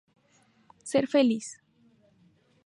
[0.91, 1.47] Ser feliz!